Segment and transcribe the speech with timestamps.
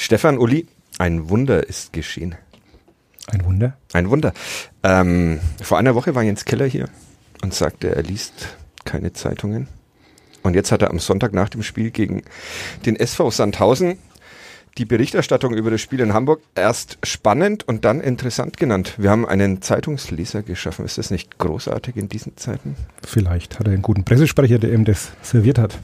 [0.00, 0.64] Stefan Uli,
[0.98, 2.36] ein Wunder ist geschehen.
[3.26, 3.76] Ein Wunder?
[3.92, 4.32] Ein Wunder.
[4.84, 6.88] Ähm, vor einer Woche war Jens Keller hier
[7.42, 9.66] und sagte, er liest keine Zeitungen.
[10.44, 12.22] Und jetzt hat er am Sonntag nach dem Spiel gegen
[12.86, 13.98] den SV Sandhausen
[14.78, 18.94] die Berichterstattung über das Spiel in Hamburg erst spannend und dann interessant genannt.
[18.98, 20.84] Wir haben einen Zeitungsleser geschaffen.
[20.84, 22.76] Ist das nicht großartig in diesen Zeiten?
[23.04, 25.76] Vielleicht hat er einen guten Pressesprecher, der ihm das serviert hat.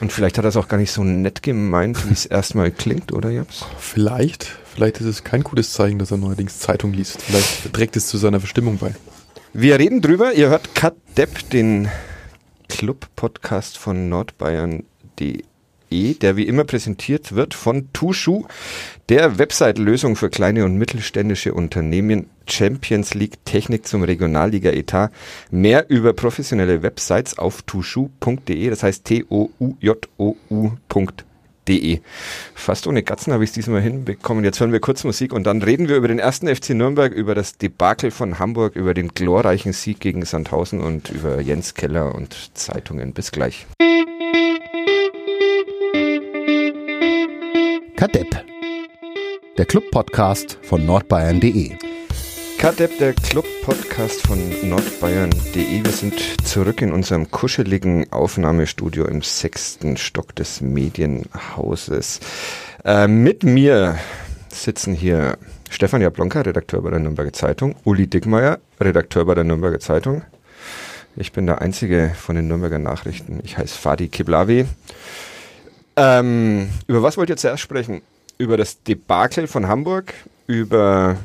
[0.00, 3.12] Und vielleicht hat er es auch gar nicht so nett gemeint, wie es erstmal klingt,
[3.12, 3.66] oder Japs?
[3.78, 4.44] Vielleicht.
[4.44, 7.20] Vielleicht ist es kein gutes Zeichen, dass er neuerdings Zeitung liest.
[7.22, 8.94] Vielleicht trägt es zu seiner Verstimmung bei.
[9.52, 10.32] Wir reden drüber.
[10.32, 11.88] Ihr hört Kat Depp, den
[12.68, 15.49] Club-Podcast von nordbayern.de
[15.90, 18.44] der wie immer präsentiert wird von Tushu,
[19.08, 22.26] der Website-Lösung für kleine und mittelständische Unternehmen.
[22.48, 25.10] Champions League Technik zum Regionalliga-Etat.
[25.50, 29.50] Mehr über professionelle Websites auf tushu.de, das heißt T-O-U-J-O-U.de.
[32.54, 34.42] Fast ohne Gatzen habe ich es diesmal hinbekommen.
[34.44, 37.36] Jetzt hören wir kurz Musik und dann reden wir über den ersten FC Nürnberg, über
[37.36, 42.50] das Debakel von Hamburg, über den glorreichen Sieg gegen Sandhausen und über Jens Keller und
[42.54, 43.12] Zeitungen.
[43.12, 43.66] Bis gleich.
[48.00, 48.34] Kadepp,
[49.58, 51.72] der Club-Podcast von nordbayern.de.
[52.56, 55.84] Kadepp, der Club-Podcast von nordbayern.de.
[55.84, 62.20] Wir sind zurück in unserem kuscheligen Aufnahmestudio im sechsten Stock des Medienhauses.
[62.86, 63.98] Äh, mit mir
[64.48, 65.36] sitzen hier
[65.68, 70.22] Stefan Jablonka, Redakteur bei der Nürnberger Zeitung, Uli Dickmeier, Redakteur bei der Nürnberger Zeitung.
[71.16, 73.40] Ich bin der einzige von den Nürnberger Nachrichten.
[73.44, 74.64] Ich heiße Fadi Kiblavi.
[75.96, 78.02] Ähm, über was wollt ihr zuerst sprechen?
[78.38, 80.14] Über das Debakel von Hamburg,
[80.46, 81.16] über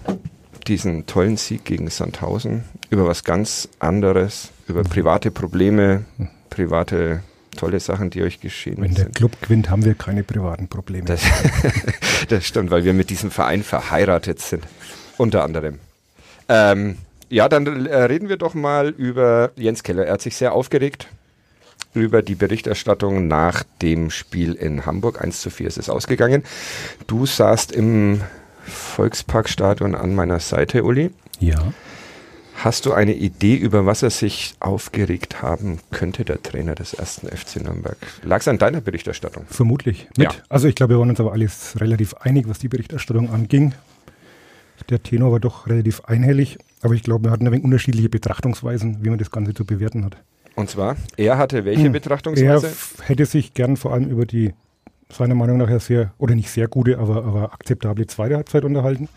[0.68, 6.06] diesen tollen Sieg gegen Sandhausen, über was ganz anderes, über private Probleme,
[6.50, 7.22] private
[7.56, 8.98] tolle Sachen, die euch geschehen Wenn sind.
[8.98, 11.06] der Club gewinnt, haben wir keine privaten Probleme.
[11.06, 11.22] Das,
[12.30, 14.64] das stimmt, weil wir mit diesem Verein verheiratet sind.
[15.18, 15.80] Unter anderem.
[16.50, 16.98] Ähm,
[17.30, 20.06] ja, dann äh, reden wir doch mal über Jens Keller.
[20.06, 21.08] Er hat sich sehr aufgeregt
[21.96, 25.24] über die Berichterstattung nach dem Spiel in Hamburg.
[25.24, 26.44] 1 zu 4 ist es ausgegangen.
[27.08, 28.22] Du saßt im
[28.66, 31.12] Volksparkstadion an meiner Seite, Uli.
[31.40, 31.74] ja.
[32.64, 37.28] Hast du eine Idee, über was er sich aufgeregt haben könnte, der Trainer des ersten
[37.28, 37.98] FC Nürnberg?
[38.24, 39.44] Lag es an deiner Berichterstattung?
[39.50, 40.34] Vermutlich mit.
[40.34, 40.40] Ja.
[40.48, 43.74] Also ich glaube, wir waren uns aber alles relativ einig, was die Berichterstattung anging.
[44.90, 49.04] Der Tenor war doch relativ einhellig, aber ich glaube, wir hatten ein wenig unterschiedliche Betrachtungsweisen,
[49.04, 50.16] wie man das Ganze zu bewerten hat.
[50.56, 51.88] Und zwar, er hatte welche Hm.
[51.88, 52.68] Er Betrachtungsweise?
[52.68, 54.54] f- hätte sich gern vor allem über die,
[55.12, 59.10] seiner Meinung nach ja sehr, oder nicht sehr gute, aber, aber akzeptable zweite Halbzeit unterhalten.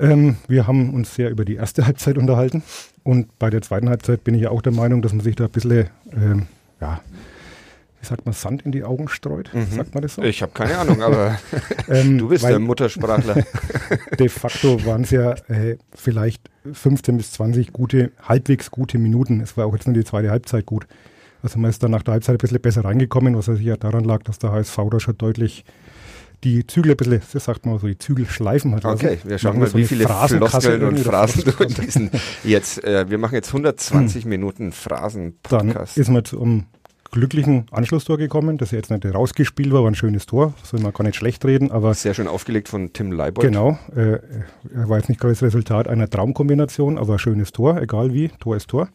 [0.00, 2.62] Ähm, wir haben uns sehr über die erste Halbzeit unterhalten.
[3.02, 5.44] Und bei der zweiten Halbzeit bin ich ja auch der Meinung, dass man sich da
[5.46, 6.46] ein bisschen, ähm,
[6.80, 7.00] ja,
[8.00, 9.50] wie sagt man, Sand in die Augen streut.
[9.74, 10.22] Sagt man das so?
[10.22, 11.38] Ich habe keine Ahnung, aber
[11.88, 13.44] Ähm, du bist der Muttersprachler.
[14.18, 19.40] de facto waren es ja äh, vielleicht 15 bis 20 gute, halbwegs gute Minuten.
[19.40, 20.86] Es war auch jetzt nur die zweite Halbzeit gut.
[21.42, 24.04] Also man ist dann nach der Halbzeit ein bisschen besser reingekommen, was ja sicher daran
[24.04, 25.64] lag, dass der HSV da schon deutlich
[26.44, 28.84] die Zügel ein bisschen, das sagt man so, die Zügel schleifen hat.
[28.84, 29.06] lassen.
[29.06, 32.10] Okay, wir schauen mal, so wie viele Floskeln und Phrasen du in diesen
[32.44, 35.98] jetzt, äh, wir machen jetzt 120 Minuten Dann Phrasen-Podcast.
[35.98, 36.66] ist man zum
[37.10, 40.92] glücklichen Anschlusstor gekommen, das ja jetzt nicht rausgespielt war, war ein schönes Tor, soll man
[40.92, 43.46] gar nicht schlecht reden, aber Sehr schön aufgelegt von Tim Leibold.
[43.46, 44.18] Genau, äh,
[44.74, 48.28] er war jetzt nicht gerade das Resultat einer Traumkombination, aber ein schönes Tor, egal wie,
[48.40, 48.88] Tor ist Tor.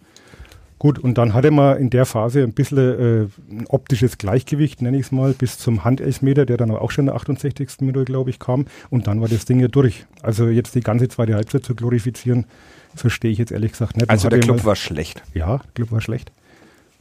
[0.79, 4.97] Gut, und dann hatte man in der Phase ein bisschen äh, ein optisches Gleichgewicht, nenne
[4.97, 7.69] ich es mal, bis zum Handelfmeter, der dann aber auch schon in der 68.
[7.79, 8.65] Minute, glaube ich, kam.
[8.89, 10.05] Und dann war das Ding ja durch.
[10.21, 12.45] Also jetzt die ganze zweite Halbzeit zu glorifizieren,
[12.95, 14.07] verstehe ich jetzt ehrlich gesagt nicht.
[14.07, 15.23] Man Also der Club mal- war schlecht.
[15.33, 16.33] Ja, der Club war schlecht.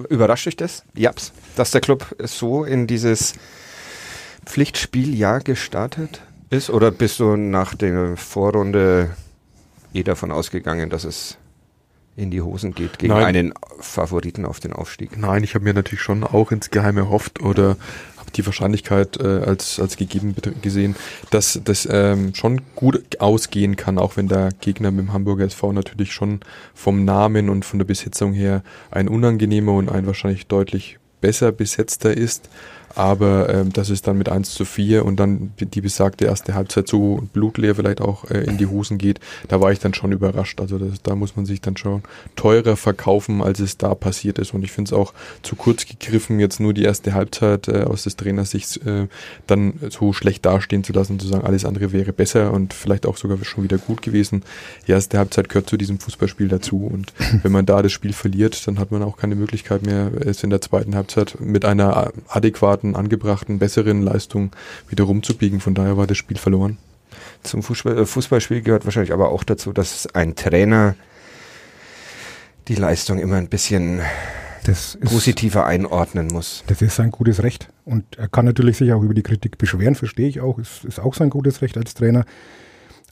[0.09, 0.85] Überrascht dich das?
[0.95, 1.33] Japs.
[1.57, 3.35] Dass der Club so in dieses
[4.47, 6.71] Pflichtspieljahr gestartet ist?
[6.71, 9.11] Oder bist du nach der Vorrunde
[9.95, 11.39] eh davon ausgegangen, dass es
[12.17, 13.25] in die Hosen geht gegen Nein.
[13.25, 15.17] einen Favoriten auf den Aufstieg?
[15.17, 17.77] Nein, ich habe mir natürlich schon auch insgeheim erhofft oder
[18.37, 20.97] die Wahrscheinlichkeit äh, als, als gegeben gesehen,
[21.31, 25.73] dass das ähm, schon gut ausgehen kann, auch wenn der Gegner mit dem Hamburger SV
[25.73, 26.41] natürlich schon
[26.75, 32.15] vom Namen und von der Besetzung her ein unangenehmer und ein wahrscheinlich deutlich besser besetzter
[32.15, 32.51] ist.
[32.95, 36.89] Aber ähm, dass es dann mit 1 zu 4 und dann die besagte erste Halbzeit
[36.89, 40.61] so blutleer vielleicht auch äh, in die Hosen geht, da war ich dann schon überrascht.
[40.61, 42.03] Also das, da muss man sich dann schon
[42.37, 44.55] teurer verkaufen, als es da passiert ist.
[44.55, 45.13] Und ich finde es auch
[45.43, 49.09] zu kurz gegriffen, jetzt nur die erste Halbzeit äh, aus des Trainers Sicht äh,
[49.47, 53.07] dann so schlecht dastehen zu lassen und zu sagen, alles andere wäre besser und vielleicht
[53.07, 54.43] auch sogar schon wieder gut gewesen.
[54.87, 56.87] Die erste Halbzeit gehört zu diesem Fußballspiel dazu.
[56.87, 57.13] Und
[57.43, 60.51] wenn man da das Spiel verliert, dann hat man auch keine Möglichkeit mehr, es in
[60.51, 64.51] der zweiten Halbzeit mit einer adäquaten erwarteten, angebrachten, besseren Leistung
[64.89, 65.61] wieder rumzubiegen.
[65.61, 66.79] Von daher war das Spiel verloren.
[67.43, 70.95] Zum Fußball, äh, Fußballspiel gehört wahrscheinlich aber auch dazu, dass ein Trainer
[72.69, 74.01] die Leistung immer ein bisschen
[74.65, 76.63] das ist, positiver einordnen muss.
[76.69, 77.69] Das ist sein gutes Recht.
[77.85, 80.59] Und er kann natürlich sich auch über die Kritik beschweren, verstehe ich auch.
[80.59, 82.25] Ist, ist auch sein gutes Recht als Trainer.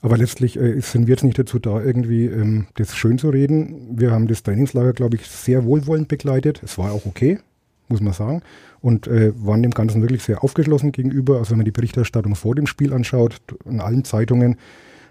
[0.03, 3.99] Aber letztlich äh, sind wir jetzt nicht dazu da, irgendwie ähm, das schön zu reden.
[3.99, 6.63] Wir haben das Trainingslager, glaube ich, sehr wohlwollend begleitet.
[6.63, 7.39] Es war auch okay,
[7.89, 8.43] muss man sagen.
[8.83, 11.39] Und äh, waren dem Ganzen wirklich sehr aufgeschlossen gegenüber.
[11.39, 13.37] Also wenn man die Berichterstattung vor dem Spiel anschaut,
[13.67, 14.57] in allen Zeitungen,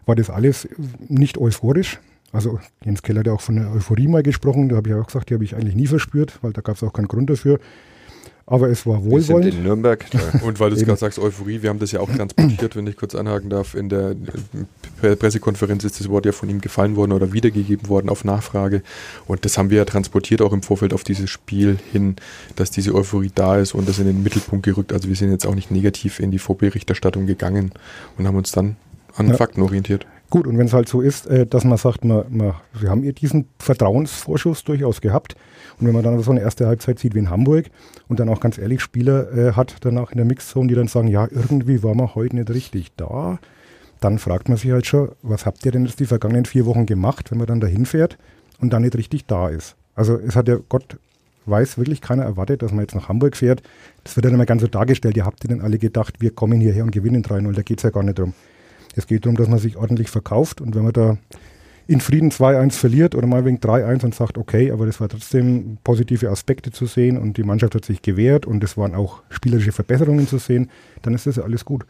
[0.05, 0.67] war das alles
[1.07, 1.99] nicht euphorisch.
[2.31, 5.05] Also Jens Keller hat ja auch von der Euphorie mal gesprochen, da habe ich auch
[5.05, 7.59] gesagt, die habe ich eigentlich nie verspürt, weil da gab es auch keinen Grund dafür.
[8.45, 9.45] Aber es war wohlwollend.
[9.45, 10.03] Wir sind in Nürnberg.
[10.41, 12.97] Und weil du es gerade sagst, Euphorie, wir haben das ja auch transportiert, wenn ich
[12.97, 13.75] kurz anhaken darf.
[13.75, 14.15] In der
[14.99, 18.83] Pressekonferenz ist das Wort ja von ihm gefallen worden oder wiedergegeben worden auf Nachfrage.
[19.27, 22.15] Und das haben wir ja transportiert auch im Vorfeld auf dieses Spiel hin,
[22.55, 24.93] dass diese Euphorie da ist und das in den Mittelpunkt gerückt.
[24.93, 27.71] Also wir sind jetzt auch nicht negativ in die Vorberichterstattung gegangen
[28.17, 28.75] und haben uns dann
[29.15, 29.35] an ja.
[29.35, 30.05] Fakten orientiert.
[30.29, 33.03] Gut, und wenn es halt so ist, äh, dass man sagt, man, man, wir haben
[33.03, 35.35] ihr diesen Vertrauensvorschuss durchaus gehabt.
[35.79, 37.65] Und wenn man dann so eine erste Halbzeit sieht wie in Hamburg
[38.07, 41.07] und dann auch ganz ehrlich Spieler äh, hat danach in der Mixzone, die dann sagen,
[41.07, 43.39] ja, irgendwie war man heute nicht richtig da,
[43.99, 46.85] dann fragt man sich halt schon, was habt ihr denn jetzt die vergangenen vier Wochen
[46.85, 48.17] gemacht, wenn man dann dahin fährt
[48.59, 49.75] und dann nicht richtig da ist.
[49.95, 50.97] Also es hat ja Gott
[51.45, 53.63] weiß wirklich keiner erwartet, dass man jetzt nach Hamburg fährt.
[54.03, 56.59] Das wird dann immer ganz so dargestellt, ihr habt ihr denn alle gedacht, wir kommen
[56.59, 58.33] hierher und gewinnen 3-0, da geht es ja gar nicht drum.
[58.95, 61.17] Es geht darum, dass man sich ordentlich verkauft und wenn man da
[61.87, 65.79] in Frieden 2-1 verliert oder mal wegen 3-1 und sagt, okay, aber das war trotzdem
[65.83, 69.71] positive Aspekte zu sehen und die Mannschaft hat sich gewehrt und es waren auch spielerische
[69.71, 70.69] Verbesserungen zu sehen,
[71.01, 71.85] dann ist das ja alles gut.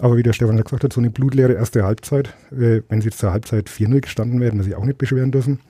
[0.00, 3.18] Aber wie der Stefan gesagt hat, so eine blutleere erste Halbzeit, äh, wenn sie jetzt
[3.18, 5.60] zur Halbzeit 4-0 gestanden hätten wir sich auch nicht beschweren dürfen.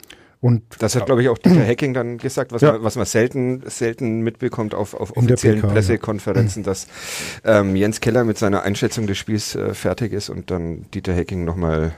[0.41, 2.73] Und das hat, glaube ich, auch Dieter Hacking dann gesagt, was, ja.
[2.73, 6.67] man, was man selten, selten mitbekommt auf, auf offiziellen PK, Pressekonferenzen, ja.
[6.71, 6.87] dass
[7.44, 11.44] ähm, Jens Keller mit seiner Einschätzung des Spiels äh, fertig ist und dann Dieter Hacking
[11.44, 11.93] nochmal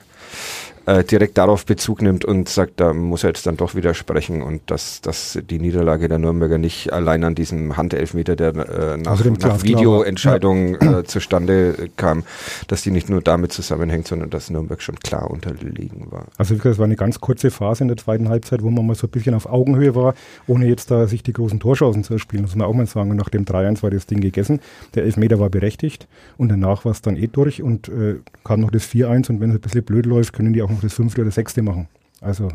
[0.87, 4.63] äh, direkt darauf Bezug nimmt und sagt, da muss er jetzt dann doch widersprechen und
[4.71, 9.31] dass, dass die Niederlage der Nürnberger nicht allein an diesem Handelfmeter, der äh, nach, also
[9.31, 11.01] nach Videoentscheidung ja.
[11.01, 12.23] äh, zustande kam,
[12.69, 16.27] dass die nicht nur damit zusammenhängt, sondern dass Nürnberg schon klar unterlegen war.
[16.39, 19.09] Also es war eine ganz kurze Phase in der zweiten Halbzeit, wo man mal so
[19.09, 20.15] ein bisschen auf Augenhöhe war,
[20.47, 23.11] ohne jetzt da sich die großen Torchancen zu erspielen, muss man auch mal sagen.
[23.11, 24.61] Und nach dem 3-1 war das Ding gegessen.
[24.95, 26.07] Der Elfmeter war berechtigt
[26.37, 29.51] und danach war es dann eh durch und äh, kam noch das 4-1 und wenn
[29.51, 31.89] es ein bisschen blöd läuft, können die auch das fünfte oder sechste machen.
[32.21, 32.49] Also,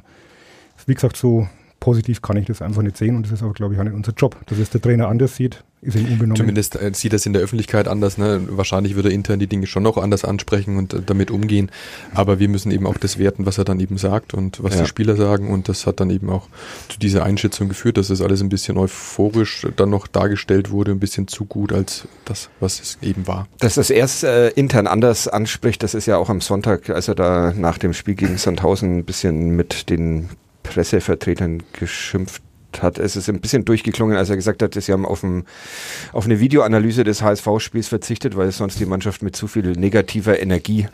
[0.86, 1.48] wie gesagt, so
[1.82, 3.96] positiv kann ich das einfach nicht sehen und das ist aber, glaube ich, auch nicht
[3.96, 4.38] unser Job.
[4.46, 6.36] Dass es der Trainer anders sieht, ist ihm unbenommen.
[6.36, 8.20] Zumindest äh, sieht das in der Öffentlichkeit anders.
[8.20, 8.42] Ne?
[8.50, 11.72] Wahrscheinlich würde er intern die Dinge schon noch anders ansprechen und äh, damit umgehen.
[12.14, 14.82] Aber wir müssen eben auch das werten, was er dann eben sagt und was ja.
[14.82, 15.50] die Spieler sagen.
[15.50, 16.48] Und das hat dann eben auch
[16.88, 21.00] zu dieser Einschätzung geführt, dass das alles ein bisschen euphorisch dann noch dargestellt wurde, ein
[21.00, 23.48] bisschen zu gut als das, was es eben war.
[23.58, 27.16] Dass das erst äh, intern anders anspricht, das ist ja auch am Sonntag, als er
[27.16, 30.30] da nach dem Spiel gegen Sandhausen ein bisschen mit den
[30.72, 32.42] Pressevertretern geschimpft
[32.80, 32.98] hat.
[32.98, 35.44] Es ist ein bisschen durchgeklungen, als er gesagt hat, sie haben auf, ein,
[36.14, 40.88] auf eine Videoanalyse des HSV-Spiels verzichtet, weil sonst die Mannschaft mit zu viel negativer Energie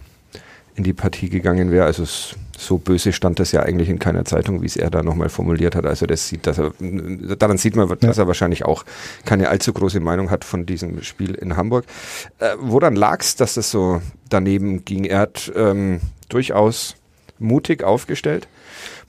[0.76, 1.86] in die Partie gegangen wäre.
[1.86, 2.06] Also
[2.58, 5.76] so böse stand das ja eigentlich in keiner Zeitung, wie es er da nochmal formuliert
[5.76, 5.86] hat.
[5.86, 8.84] Also das sieht, dass er, daran sieht man, dass er wahrscheinlich auch
[9.26, 11.86] keine allzu große Meinung hat von diesem Spiel in Hamburg.
[12.40, 15.06] Äh, woran lag es, dass das so daneben ging?
[15.06, 16.96] Er hat ähm, durchaus
[17.40, 18.48] mutig aufgestellt.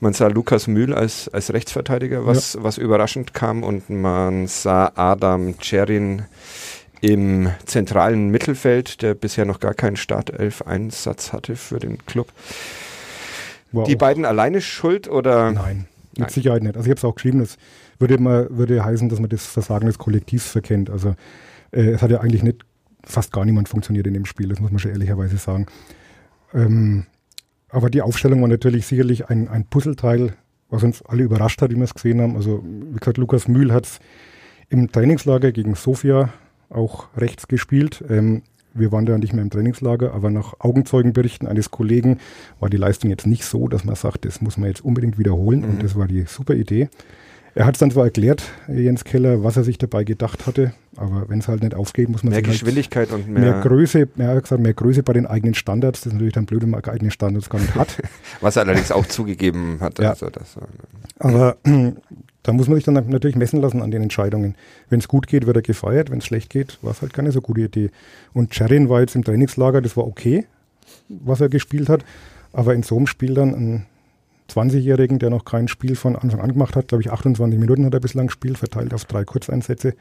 [0.01, 2.63] Man sah Lukas Mühl als, als Rechtsverteidiger, was, ja.
[2.63, 6.23] was überraschend kam, und man sah Adam Cherin
[7.01, 12.31] im zentralen Mittelfeld, der bisher noch gar keinen Startelf-Einsatz hatte für den Club.
[13.71, 13.87] Wow.
[13.87, 15.51] Die beiden alleine schuld oder?
[15.51, 16.29] Nein, mit Nein.
[16.29, 16.75] Sicherheit nicht.
[16.75, 17.57] Also ich habe es auch geschrieben, das
[17.99, 20.89] würde, immer, würde heißen, dass man das Versagen des Kollektivs verkennt.
[20.89, 21.15] Also
[21.71, 22.65] äh, es hat ja eigentlich nicht
[23.03, 25.67] fast gar niemand funktioniert in dem Spiel, das muss man schon ehrlicherweise sagen.
[26.53, 27.05] Ähm,
[27.69, 30.33] aber die Aufstellung war natürlich sicherlich ein, ein Puzzleteil,
[30.69, 32.35] was uns alle überrascht hat, wie wir es gesehen haben.
[32.35, 33.99] Also, wie gesagt, Lukas Mühl hat es
[34.69, 36.29] im Trainingslager gegen Sofia
[36.69, 38.03] auch rechts gespielt.
[38.09, 42.19] Ähm, wir waren da nicht mehr im Trainingslager, aber nach Augenzeugenberichten eines Kollegen
[42.59, 45.61] war die Leistung jetzt nicht so, dass man sagt, das muss man jetzt unbedingt wiederholen.
[45.61, 45.69] Mhm.
[45.69, 46.89] Und das war die super Idee.
[47.59, 51.27] Er hat es dann zwar erklärt, Jens Keller, was er sich dabei gedacht hatte, aber
[51.27, 54.07] wenn es halt nicht aufgeht, muss man mehr halt Geschwindigkeit halt und mehr, mehr Größe,
[54.17, 55.99] hat gesagt, mehr Größe bei den eigenen Standards.
[55.99, 57.97] Das ist natürlich dann blöd, wenn man eigene Standards gar nicht hat.
[58.39, 59.99] was er allerdings auch zugegeben hat.
[59.99, 60.11] Ja.
[60.11, 60.61] Also das, äh,
[61.19, 61.57] aber
[62.43, 64.55] da muss man sich dann natürlich messen lassen an den Entscheidungen.
[64.87, 66.11] Wenn es gut geht, wird er gefeiert.
[66.11, 67.91] Wenn es schlecht geht, war es halt keine so gute Idee.
[68.31, 70.45] Und Cherin war jetzt im Trainingslager, das war okay,
[71.09, 72.05] was er gespielt hat.
[72.53, 73.85] Aber in so einem Spiel dann ein
[74.49, 76.87] 20-Jährigen, der noch kein Spiel von Anfang an gemacht hat.
[76.87, 79.93] Glaube ich, 28 Minuten hat er bislang gespielt, verteilt auf drei Kurzeinsätze.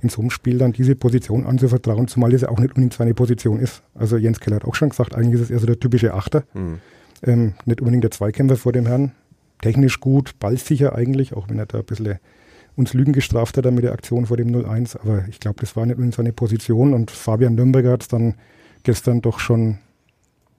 [0.00, 3.14] In so einem Spiel dann diese Position anzuvertrauen, zumal es ja auch nicht unbedingt seine
[3.14, 3.82] Position ist.
[3.94, 6.44] Also Jens Keller hat auch schon gesagt, eigentlich ist es eher so der typische Achter.
[6.52, 6.80] Mhm.
[7.22, 9.12] Ähm, nicht unbedingt der Zweikämpfer vor dem Herrn.
[9.62, 12.18] Technisch gut, ballsicher eigentlich, auch wenn er da ein bisschen
[12.76, 14.98] uns Lügen gestraft hat mit der Aktion vor dem 0-1.
[15.00, 18.34] Aber ich glaube, das war nicht unbedingt seine Position und Fabian Nürnberger hat es dann
[18.82, 19.78] gestern doch schon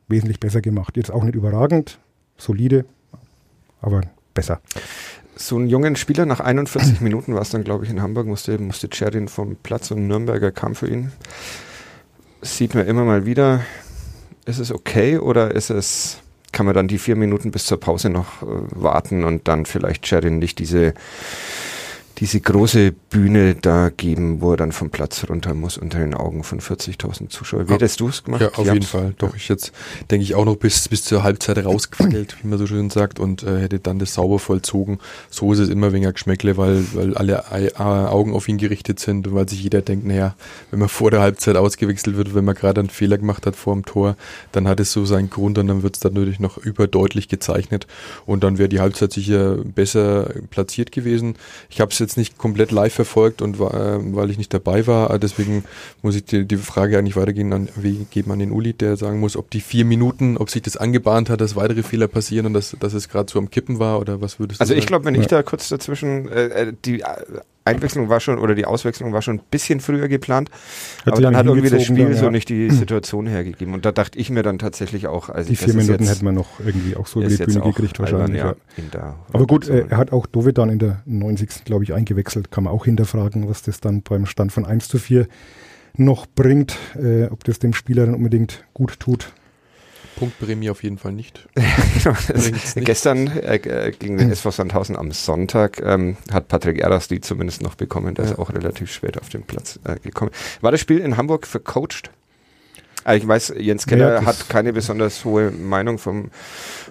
[0.07, 0.97] wesentlich besser gemacht.
[0.97, 1.99] Jetzt auch nicht überragend,
[2.37, 2.85] solide,
[3.85, 4.01] aber
[4.33, 4.59] besser.
[5.35, 8.57] So einen jungen Spieler nach 41 Minuten war es dann, glaube ich, in Hamburg, musste,
[8.57, 11.11] musste Cherin vom Platz und Nürnberger kam für ihn.
[12.41, 13.61] Sieht man immer mal wieder.
[14.45, 16.19] Ist es okay oder ist es,
[16.51, 20.05] kann man dann die vier Minuten bis zur Pause noch äh, warten und dann vielleicht
[20.05, 20.93] Cherin nicht diese
[22.17, 26.43] diese große Bühne da geben, wo er dann vom Platz runter muss unter den Augen
[26.43, 27.67] von 40.000 Zuschauern.
[27.67, 28.41] Wie hättest du es gemacht?
[28.41, 29.13] Ja, auf jeden Fall.
[29.17, 29.74] Doch, ich jetzt
[30.10, 33.43] denke ich auch noch bis, bis zur Halbzeit rausgequengelt, wie man so schön sagt, und
[33.43, 35.00] äh, hätte dann das sauber vollzogen.
[35.29, 39.00] So ist es immer weniger Geschmäckle, weil, weil alle Ei, äh, Augen auf ihn gerichtet
[39.00, 40.36] sind und weil sich jeder denkt, naja,
[40.72, 43.74] wenn man vor der Halbzeit ausgewechselt wird, wenn man gerade einen Fehler gemacht hat vor
[43.74, 44.15] dem Tor,
[44.53, 47.88] dann hat es so seinen Grund und dann wird es dann natürlich noch überdeutlich gezeichnet
[48.25, 51.36] und dann wäre die Halbzeit sicher besser platziert gewesen.
[51.69, 54.88] Ich habe es jetzt nicht komplett live verfolgt und war, äh, weil ich nicht dabei
[54.88, 55.12] war.
[55.12, 55.63] Äh, deswegen
[56.01, 57.69] muss ich die, die Frage eigentlich weitergehen an,
[58.12, 61.29] geben an den Uli, der sagen muss, ob die vier Minuten, ob sich das angebahnt
[61.29, 64.21] hat, dass weitere Fehler passieren und dass, dass es gerade so am Kippen war oder
[64.21, 64.79] was würdest du Also sagen?
[64.79, 65.21] ich glaube, wenn ja.
[65.21, 67.03] ich da kurz dazwischen äh, äh die
[67.65, 70.50] Einwechslung war schon oder die Auswechslung war schon ein bisschen früher geplant,
[71.05, 72.19] hat aber dann hat irgendwie das Spiel dann, ja.
[72.19, 75.55] so nicht die Situation hergegeben und da dachte ich mir dann tatsächlich auch, also die
[75.55, 78.38] vier Minuten hätte man noch irgendwie auch so über die Bühne gekriegt wahrscheinlich.
[78.38, 78.55] Ja,
[78.93, 79.15] ja.
[79.34, 81.65] Aber gut, äh, er hat auch Dovedan in der 90.
[81.65, 85.00] glaube ich eingewechselt, kann man auch hinterfragen, was das dann beim Stand von 1 zu
[85.00, 85.27] 4
[85.98, 89.34] noch bringt, äh, ob das dem Spieler dann unbedingt gut tut.
[90.15, 91.48] Punktprämie auf jeden Fall nicht.
[91.55, 92.75] nicht.
[92.86, 97.62] Gestern äh, äh, gegen den SV Sandhausen am Sonntag ähm, hat Patrick Erras die zumindest
[97.62, 98.15] noch bekommen.
[98.15, 98.31] Der ja.
[98.31, 100.31] ist auch relativ spät auf den Platz äh, gekommen.
[100.62, 102.12] War das Spiel in Hamburg vercoacht?
[103.05, 106.31] Also ich weiß, Jens Keller ja, hat keine besonders hohe Meinung vom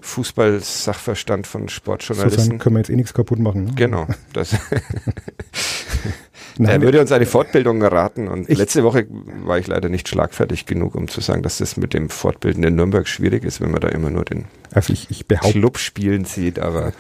[0.00, 2.52] Fußball-Sachverstand von Sportjournalisten.
[2.52, 3.64] So können wir jetzt eh nichts kaputt machen.
[3.64, 3.73] Ne?
[3.75, 4.06] Genau.
[4.33, 4.56] Das
[6.56, 10.09] Nein, er würde uns eine Fortbildung raten und ich letzte Woche war ich leider nicht
[10.09, 13.73] schlagfertig genug, um zu sagen, dass das mit dem Fortbilden in Nürnberg schwierig ist, wenn
[13.73, 16.92] man da immer nur den also ich, ich Club spielen sieht, aber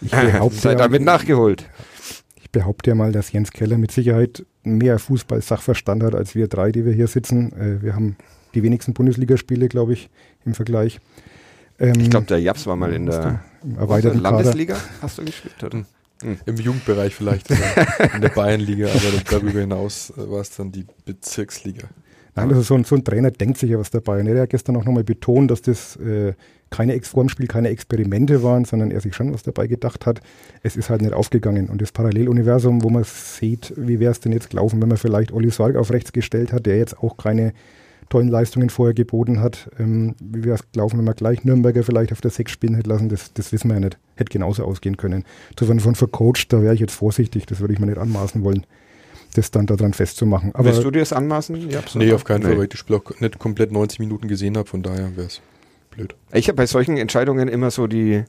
[0.00, 1.68] ich behaupte sei damit nachgeholt.
[2.40, 6.72] Ich behaupte ja mal, dass Jens Keller mit Sicherheit mehr Fußball-Sachverstand hat als wir drei,
[6.72, 7.52] die wir hier sitzen.
[7.52, 8.16] Äh, wir haben
[8.56, 10.10] die wenigsten Bundesligaspiele, glaube ich,
[10.44, 10.98] im Vergleich.
[11.78, 13.44] Ähm, ich glaube, der Japs war mal in der
[13.78, 14.76] erweiterten Landesliga.
[15.00, 15.62] Hast du gespielt?
[15.62, 15.84] Oder?
[16.22, 16.38] Hm.
[16.46, 21.88] Im Jugendbereich vielleicht, in der Bayernliga, aber darüber hinaus war es dann die Bezirksliga.
[22.34, 24.20] Nein, also so ein, so ein Trainer denkt sich ja was dabei.
[24.20, 26.34] Er hat gestern auch nochmal betont, dass das äh,
[26.70, 30.20] keine Ex Spiel keine Experimente waren, sondern er sich schon was dabei gedacht hat.
[30.62, 31.68] Es ist halt nicht aufgegangen.
[31.68, 35.32] Und das Paralleluniversum, wo man sieht, wie wäre es denn jetzt gelaufen, wenn man vielleicht
[35.32, 37.52] Olli Sorg auf rechts gestellt hat, der jetzt auch keine
[38.08, 39.70] tollen Leistungen vorher geboten hat.
[39.78, 42.88] Ähm, wie wäre es gelaufen, wenn man gleich Nürnberger vielleicht auf der Sechs spielen hätte
[42.88, 43.98] lassen, das, das wissen wir ja nicht.
[44.16, 45.24] Hätte genauso ausgehen können.
[45.50, 48.64] Insofern von vercoacht, da wäre ich jetzt vorsichtig, das würde ich mir nicht anmaßen wollen,
[49.34, 50.54] das dann daran festzumachen.
[50.54, 51.70] Aber Willst du dir das anmaßen?
[51.70, 52.46] Ja, nee, auf keinen nee.
[52.46, 55.26] Fall, weil ich das Spiel auch nicht komplett 90 Minuten gesehen habe, von daher wäre
[55.26, 55.40] es
[55.90, 56.14] blöd.
[56.32, 58.24] Ich habe bei solchen Entscheidungen immer so die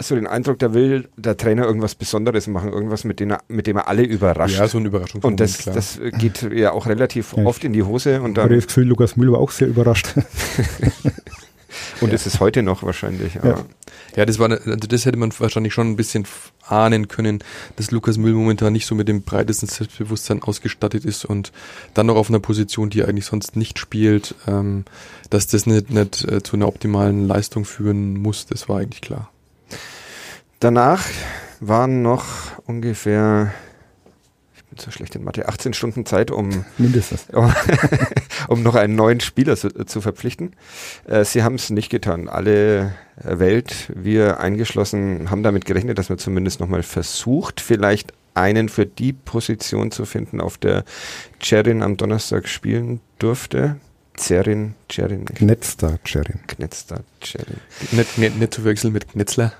[0.00, 3.66] so den Eindruck, da will der Trainer irgendwas Besonderes machen, irgendwas, mit dem er, mit
[3.66, 4.58] dem er alle überrascht.
[4.58, 5.22] Ja, so eine Überraschung.
[5.22, 8.22] Und das, das geht ja auch relativ ja, oft in die Hose.
[8.22, 10.14] Und dann, ich habe das Gefühl, Lukas Müll war auch sehr überrascht.
[12.00, 12.14] und ja.
[12.14, 13.34] ist es heute noch wahrscheinlich.
[13.34, 13.64] Ja.
[14.14, 16.26] ja, das war, also das hätte man wahrscheinlich schon ein bisschen
[16.62, 17.40] ahnen können,
[17.74, 21.50] dass Lukas Müll momentan nicht so mit dem breitesten Selbstbewusstsein ausgestattet ist und
[21.94, 24.84] dann noch auf einer Position, die er eigentlich sonst nicht spielt, ähm,
[25.30, 29.30] dass das nicht, nicht äh, zu einer optimalen Leistung führen muss, das war eigentlich klar.
[30.60, 31.04] Danach
[31.60, 32.24] waren noch
[32.66, 33.52] ungefähr,
[34.56, 37.26] ich bin so schlecht in Mathe, 18 Stunden Zeit, um, Mindestens.
[37.32, 37.52] um,
[38.48, 40.56] um noch einen neuen Spieler zu, zu verpflichten.
[41.06, 42.28] Äh, sie haben es nicht getan.
[42.28, 48.86] Alle Welt, wir eingeschlossen, haben damit gerechnet, dass man zumindest nochmal versucht, vielleicht einen für
[48.86, 50.84] die Position zu finden, auf der
[51.40, 53.76] Cherin am Donnerstag spielen durfte.
[54.16, 55.24] Zerin, Cherin.
[55.24, 56.40] Knetzstar Cherin.
[56.48, 57.60] Knetzstar Cherin.
[57.92, 59.52] Nicht, nicht, nicht zu wechseln mit Knetzler.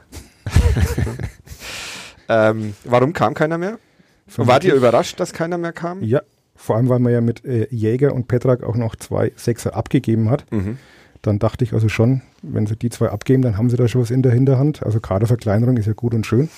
[2.29, 3.79] ähm, warum kam keiner mehr?
[4.37, 6.03] Wart ihr überrascht, dass keiner mehr kam?
[6.03, 6.21] Ja,
[6.55, 10.29] vor allem, weil man ja mit äh, Jäger und Petrak auch noch zwei Sechser abgegeben
[10.29, 10.45] hat.
[10.53, 10.79] Mhm.
[11.23, 14.03] Dann dachte ich also schon, wenn sie die zwei abgeben, dann haben sie da schon
[14.03, 14.83] was in der Hinterhand.
[14.85, 16.49] Also Kaderverkleinerung ist ja gut und schön.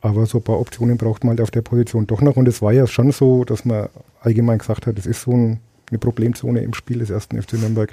[0.00, 2.36] Aber so ein paar Optionen braucht man halt auf der Position doch noch.
[2.36, 3.88] Und es war ja schon so, dass man
[4.20, 7.92] allgemein gesagt hat, es ist so ein, eine Problemzone im Spiel des ersten FC Nürnberg.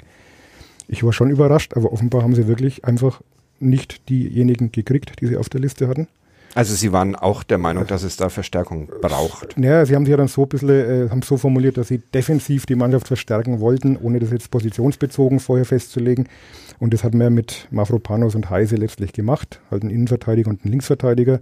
[0.88, 3.22] Ich war schon überrascht, aber offenbar haben sie wirklich einfach
[3.62, 6.08] nicht diejenigen gekriegt, die sie auf der Liste hatten.
[6.54, 9.56] Also Sie waren auch der Meinung, dass es da Verstärkung braucht.
[9.56, 11.98] Naja, Sie haben sich ja dann so ein bisschen, äh, haben so formuliert, dass Sie
[11.98, 16.28] defensiv die Mannschaft verstärken wollten, ohne das jetzt positionsbezogen vorher festzulegen.
[16.78, 20.68] Und das hat man mit Mafropanos und Heise letztlich gemacht, halt ein Innenverteidiger und ein
[20.68, 21.40] Linksverteidiger.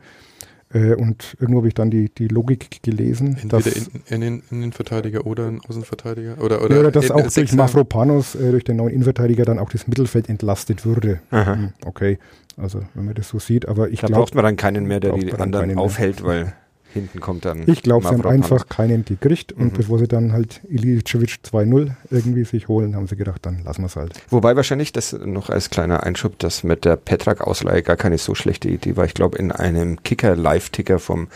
[0.72, 3.36] Äh, und irgendwo habe ich dann die, die Logik gelesen.
[3.40, 6.40] Entweder dass, in, in, Innenverteidiger oder ein Außenverteidiger.
[6.40, 9.58] Oder, oder, ja, oder dass in, auch durch Mafropanos, äh, durch den neuen Innenverteidiger, dann
[9.58, 11.20] auch das Mittelfeld entlastet würde.
[11.30, 12.18] Hm, okay,
[12.56, 13.66] also wenn man das so sieht.
[13.66, 16.52] Aber ich da glaub, braucht man dann keinen mehr, der die anderen aufhält, weil
[16.92, 17.64] Hinten kommt dann.
[17.66, 19.76] Ich glaube, sie haben einfach keinen gekriegt und mhm.
[19.76, 23.86] bevor sie dann halt Ilicevic 2-0 irgendwie sich holen, haben sie gedacht, dann lassen wir
[23.86, 24.12] es halt.
[24.28, 28.68] Wobei wahrscheinlich das noch als kleiner Einschub, dass mit der Petrak-Ausleihe gar keine so schlechte
[28.68, 29.04] Idee war.
[29.04, 31.28] Ich glaube, in einem Kicker-Live-Ticker vom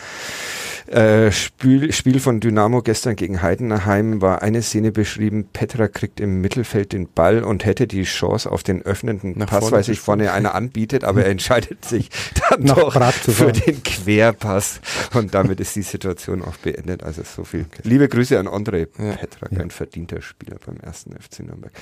[0.87, 6.43] äh, Spiel, Spiel von Dynamo gestern gegen Heidenheim war eine Szene beschrieben, Petra kriegt im
[6.43, 10.33] Mittelfeld den Ball und hätte die Chance auf den öffnenden Nach Pass, weil sich vorne
[10.33, 12.11] einer anbietet, aber er entscheidet sich
[12.51, 14.81] dann Nach doch für den Querpass
[15.15, 17.03] und damit ist die Situation auch beendet.
[17.03, 17.67] Also so viel.
[17.83, 19.13] Liebe Grüße an André ja.
[19.13, 19.61] Petrak, ja.
[19.61, 21.73] ein verdienter Spieler beim ersten FC Nürnberg.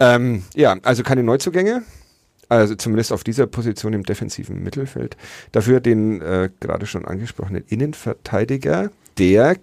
[0.00, 1.82] Ähm, ja, also keine Neuzugänge
[2.48, 5.16] also zumindest auf dieser Position im defensiven Mittelfeld.
[5.52, 9.56] Dafür den äh, gerade schon angesprochenen Innenverteidiger, der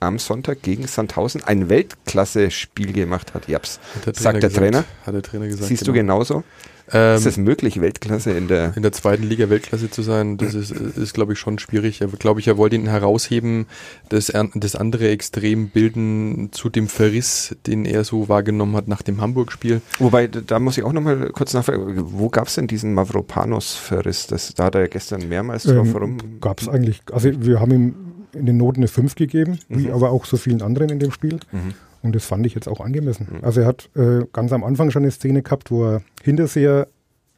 [0.00, 3.48] am Sonntag gegen Sandhausen ein Weltklasse-Spiel gemacht hat.
[3.48, 4.84] Japs, sagt der gesagt, Trainer.
[5.06, 5.68] Hat der Trainer gesagt.
[5.68, 5.92] Siehst genau.
[5.92, 6.44] du genauso?
[6.92, 10.36] Ähm, ist es möglich, Weltklasse in der in der zweiten Liga Weltklasse zu sein?
[10.36, 12.00] Das ist, ist glaube ich, schon schwierig.
[12.00, 13.66] Er glaube ich, er wollte ihn herausheben,
[14.08, 19.20] das, das andere Extrem bilden zu dem Verriss, den er so wahrgenommen hat nach dem
[19.20, 19.80] Hamburg-Spiel.
[19.98, 24.26] Wobei, da muss ich auch nochmal kurz nachfragen, wo gab es denn diesen Mavropanos-Verriss?
[24.56, 26.18] da hat er gestern mehrmals ähm, drauf herum.
[26.40, 27.94] Gab es eigentlich, also wir haben ihm
[28.32, 29.78] in den Noten eine 5 gegeben, mhm.
[29.78, 31.38] wie aber auch so vielen anderen in dem Spiel.
[31.52, 31.74] Mhm.
[32.06, 33.26] Und das fand ich jetzt auch angemessen.
[33.30, 33.44] Mhm.
[33.44, 36.86] Also er hat äh, ganz am Anfang schon eine Szene gehabt, wo er Hinterseher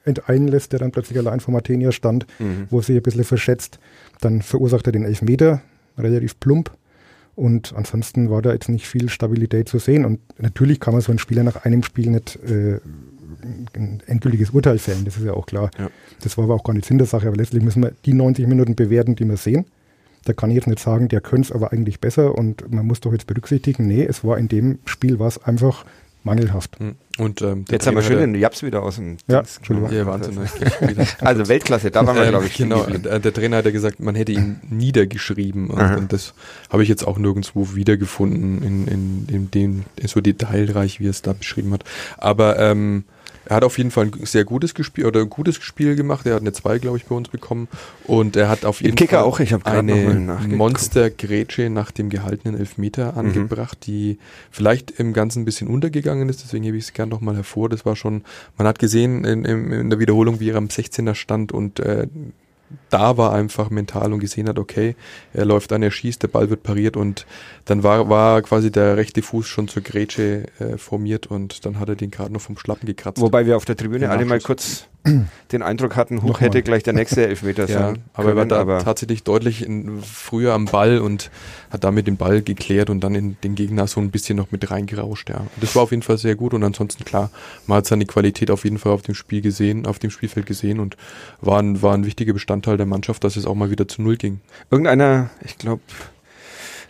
[0.04, 2.66] enteilen lässt, der dann plötzlich allein vor Martenia stand, mhm.
[2.70, 3.78] wo er sich ein bisschen verschätzt.
[4.20, 5.62] Dann verursacht er den Elfmeter,
[5.96, 6.70] relativ plump.
[7.34, 10.04] Und ansonsten war da jetzt nicht viel Stabilität zu sehen.
[10.04, 12.80] Und natürlich kann man so einen Spieler nach einem Spiel nicht äh,
[13.74, 15.70] ein endgültiges Urteil fällen, das ist ja auch klar.
[15.78, 15.88] Ja.
[16.22, 17.28] Das war aber auch gar nicht Sinn der Sache.
[17.28, 19.66] Aber letztlich müssen wir die 90 Minuten bewerten, die wir sehen.
[20.28, 23.00] Da kann ich jetzt nicht sagen, der könnte es aber eigentlich besser und man muss
[23.00, 25.86] doch jetzt berücksichtigen, nee, es war in dem Spiel was einfach
[26.22, 26.78] mangelhaft.
[26.78, 26.96] Hm.
[27.16, 29.90] Und ähm, jetzt haben wir schön den Japs wieder aus dem ja, Dings Entschuldigung.
[29.90, 30.38] Ja, Wahnsinn.
[31.20, 32.56] also Weltklasse, da waren wir, glaube ich.
[32.56, 35.70] Genau, der Trainer hat ja gesagt, man hätte ihn niedergeschrieben.
[35.70, 36.34] Und, und das
[36.70, 41.22] habe ich jetzt auch nirgendwo wiedergefunden, in, in, in dem, so detailreich, wie er es
[41.22, 41.84] da beschrieben hat.
[42.18, 43.04] Aber ähm,
[43.48, 46.26] er hat auf jeden Fall ein sehr gutes Spiel oder ein gutes Spiel gemacht.
[46.26, 47.66] Er hat eine 2, glaube ich, bei uns bekommen.
[48.04, 49.40] Und er hat auf jeden Kicker Fall auch.
[49.40, 53.18] Ich eine Monster-Grätsche nach dem gehaltenen Elfmeter mhm.
[53.18, 54.18] angebracht, die
[54.50, 56.44] vielleicht im Ganzen ein bisschen untergegangen ist.
[56.44, 57.70] Deswegen hebe ich es gerne nochmal hervor.
[57.70, 58.22] Das war schon,
[58.58, 62.06] man hat gesehen in, in, in der Wiederholung, wie er am 16er stand und äh,
[62.90, 64.94] da war einfach mental und gesehen hat, okay,
[65.32, 67.26] er läuft an, er schießt, der Ball wird pariert und
[67.64, 71.88] dann war, war quasi der rechte Fuß schon zur Grätsche äh, formiert und dann hat
[71.88, 73.20] er den gerade noch vom Schlappen gekratzt.
[73.20, 74.86] Wobei wir auf der Tribüne alle mal kurz
[75.52, 77.94] den Eindruck hatten, hoch hätte gleich der nächste Elfmeter sein.
[77.96, 81.30] Ja, aber können, er war da tatsächlich deutlich in, früher am Ball und
[81.70, 84.70] hat damit den Ball geklärt und dann in den Gegner so ein bisschen noch mit
[84.70, 85.30] reingerauscht.
[85.30, 85.46] Ja.
[85.60, 87.30] Das war auf jeden Fall sehr gut und ansonsten klar,
[87.66, 90.80] man hat seine Qualität auf jeden Fall auf dem Spiel gesehen, auf dem Spielfeld gesehen
[90.80, 90.96] und
[91.40, 94.16] war ein, war ein wichtiger Bestandteil der Mannschaft, dass es auch mal wieder zu Null
[94.16, 94.40] ging.
[94.70, 95.82] Irgendeiner, ich glaube,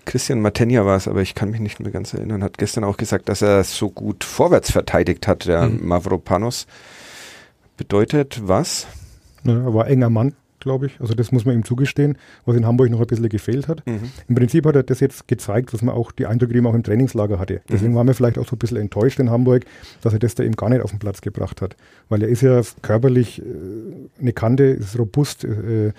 [0.05, 2.97] Christian Matenja war es, aber ich kann mich nicht mehr ganz erinnern, hat gestern auch
[2.97, 5.87] gesagt, dass er so gut vorwärts verteidigt hat, der mhm.
[5.87, 6.67] Mavropanos.
[7.77, 8.87] Bedeutet was?
[9.45, 10.35] Ja, er war enger Mann,
[10.69, 11.01] glaube ich.
[11.01, 13.87] Also das muss man ihm zugestehen, was in Hamburg noch ein bisschen gefehlt hat.
[13.87, 14.01] Mhm.
[14.29, 16.77] Im Prinzip hat er das jetzt gezeigt, was man auch die Eindrücke, die man auch
[16.77, 17.63] im Trainingslager hatte.
[17.71, 17.97] Deswegen mhm.
[17.97, 19.65] waren wir vielleicht auch so ein bisschen enttäuscht in Hamburg,
[20.03, 21.75] dass er das da eben gar nicht auf den Platz gebracht hat.
[22.11, 23.45] Weil er ist ja körperlich äh,
[24.21, 25.93] eine Kante, ist robust, äh,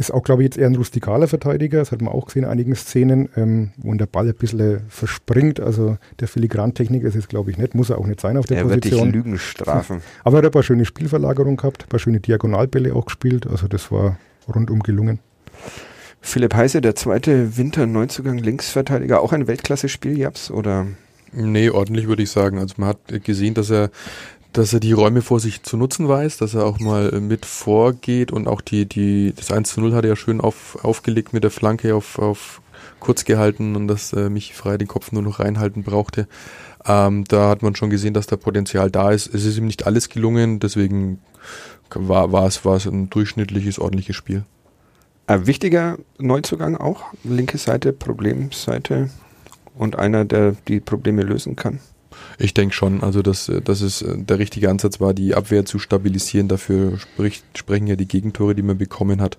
[0.00, 1.78] ist auch, glaube ich, jetzt eher ein rustikaler Verteidiger.
[1.78, 5.60] Das hat man auch gesehen in einigen Szenen, ähm, wo der Ball ein bisschen verspringt.
[5.60, 7.74] Also der Filigrantechniker ist es, glaube ich, nicht.
[7.74, 9.00] Muss er auch nicht sein auf der er Position.
[9.00, 10.00] Er wird dich Lügen strafen.
[10.24, 13.46] Aber er hat ein paar schöne Spielverlagerungen gehabt, ein paar schöne Diagonalbälle auch gespielt.
[13.46, 14.18] Also das war
[14.52, 15.18] rundum gelungen.
[16.22, 20.86] Philipp Heise, der zweite Winter-Neuzugang Linksverteidiger, auch ein Weltklasse-Spiel, Japs, oder?
[21.32, 22.58] Nee, ordentlich würde ich sagen.
[22.58, 23.90] Also man hat gesehen, dass er
[24.52, 27.46] dass er die Räume vor sich zu nutzen weiß, dass er auch mal äh, mit
[27.46, 31.32] vorgeht und auch die, die, das 1 zu 0 hat er ja schön auf, aufgelegt
[31.32, 32.60] mit der Flanke auf, auf
[32.98, 36.26] kurz gehalten und dass äh, mich frei den Kopf nur noch reinhalten brauchte.
[36.84, 39.32] Ähm, da hat man schon gesehen, dass da Potenzial da ist.
[39.32, 41.20] Es ist ihm nicht alles gelungen, deswegen
[41.94, 44.44] war, war, es, war es ein durchschnittliches, ordentliches Spiel.
[45.26, 49.10] Ein wichtiger Neuzugang auch, linke Seite, Problemseite
[49.76, 51.78] und einer, der die Probleme lösen kann.
[52.42, 55.78] Ich denke schon, also dass, dass es äh, der richtige Ansatz war, die Abwehr zu
[55.78, 56.48] stabilisieren.
[56.48, 59.36] Dafür spricht, sprechen ja die Gegentore, die man bekommen hat.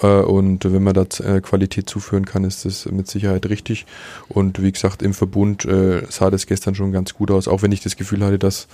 [0.00, 3.86] Äh, und wenn man da äh, Qualität zuführen kann, ist das mit Sicherheit richtig.
[4.28, 5.66] Und wie gesagt, im Verbund
[6.08, 8.68] sah das gestern schon ganz gut aus, auch wenn ich das Gefühl hatte, dass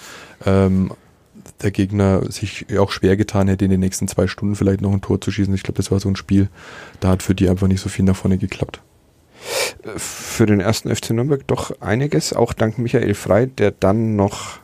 [0.44, 0.92] ähm,
[1.62, 5.00] der Gegner sich auch schwer getan hätte, in den nächsten zwei Stunden vielleicht noch ein
[5.00, 5.54] Tor zu schießen.
[5.54, 6.48] Ich glaube, das war so ein Spiel,
[7.00, 8.80] da hat für die einfach nicht so viel nach vorne geklappt
[9.96, 14.58] für den ersten FC Nürnberg doch einiges, auch dank Michael Frei, der dann noch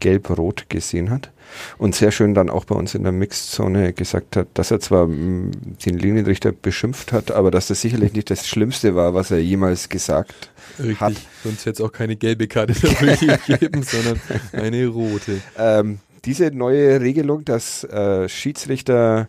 [0.00, 1.30] gelb-rot gesehen hat
[1.78, 5.06] und sehr schön dann auch bei uns in der Mixzone gesagt hat, dass er zwar
[5.06, 5.52] mm,
[5.84, 9.88] den Linienrichter beschimpft hat, aber dass das sicherlich nicht das Schlimmste war, was er jemals
[9.88, 11.14] gesagt Richtig, hat.
[11.42, 14.20] sonst hätte es auch keine gelbe Karte dafür gegeben, sondern
[14.52, 15.40] eine rote.
[15.56, 19.28] Ähm, diese neue Regelung, dass äh, Schiedsrichter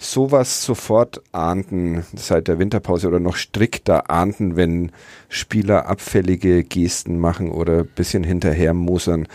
[0.00, 4.92] sowas sofort ahnden seit der Winterpause oder noch strikter ahnden, wenn
[5.28, 9.28] Spieler abfällige Gesten machen oder ein bisschen hinterher mosern.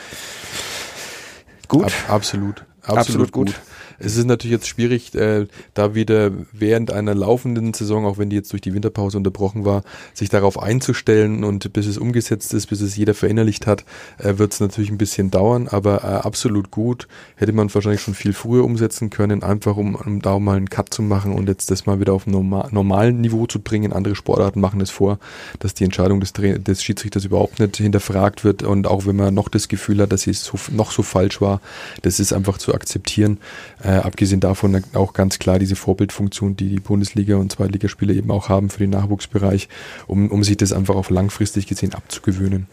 [1.68, 1.86] Gut.
[1.86, 2.66] Ab, absolut.
[2.82, 3.48] Absolut, absolut gut.
[3.48, 3.62] gut.
[4.00, 8.36] Es ist natürlich jetzt schwierig, äh, da wieder während einer laufenden Saison, auch wenn die
[8.36, 12.82] jetzt durch die Winterpause unterbrochen war, sich darauf einzustellen und bis es umgesetzt ist, bis
[12.82, 13.86] es jeder verinnerlicht hat,
[14.18, 17.08] äh, wird es natürlich ein bisschen dauern, aber äh, absolut gut.
[17.36, 20.94] Hätte man wahrscheinlich schon viel früher umsetzen können, einfach um, um da mal einen Cut
[20.94, 23.94] zu machen und jetzt das mal wieder auf normal, normalen Niveau zu bringen.
[23.94, 25.20] Andere Sportarten machen es vor,
[25.60, 29.50] dass die Entscheidung des, des Schiedsrichters überhaupt nicht hinterfragt wird und auch wenn man noch
[29.50, 31.62] das Gefühl hat, dass sie so, noch so falsch war,
[32.02, 33.40] das ist einfach zu akzeptieren.
[33.86, 38.50] Äh, abgesehen davon auch ganz klar diese Vorbildfunktion, die die Bundesliga und Zweitligaspiele eben auch
[38.50, 39.70] haben für den Nachwuchsbereich,
[40.08, 42.66] um, um sich das einfach auf langfristig gesehen abzugewöhnen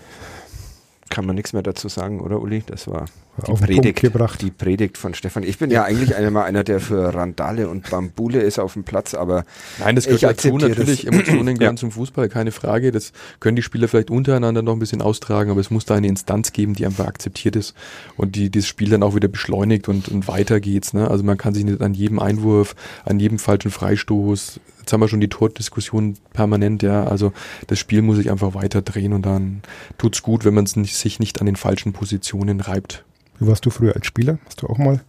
[1.13, 2.63] kann man nichts mehr dazu sagen, oder Uli?
[2.65, 3.05] Das war
[3.47, 4.03] die Predigt,
[4.41, 5.43] die Predigt von Stefan.
[5.43, 8.85] Ich bin ja, ja eigentlich einmal einer, der für Randale und Bambule ist auf dem
[8.85, 9.45] Platz, aber
[9.79, 11.05] nein, das gehört dazu natürlich.
[11.05, 11.13] Das.
[11.13, 11.81] Emotionen gehören ja.
[11.81, 12.93] zum Fußball, keine Frage.
[12.93, 16.09] Das können die Spieler vielleicht untereinander noch ein bisschen austragen, aber es muss da eine
[16.09, 17.75] Instanz geben, die einfach akzeptiert ist
[18.17, 20.95] und die das Spiel dann auch wieder beschleunigt und, und weiter geht's.
[20.95, 21.11] Ne?
[21.11, 25.09] Also man kann sich nicht an jedem Einwurf, an jedem falschen Freistoß jetzt haben wir
[25.09, 27.05] schon die Tordiskussion permanent, ja.
[27.05, 27.33] Also
[27.69, 29.63] das Spiel muss sich einfach weiter drehen und dann
[29.97, 33.05] tut's gut, wenn man sich nicht an den falschen Positionen reibt.
[33.39, 34.39] Wie warst du früher als Spieler?
[34.47, 35.01] Hast du auch mal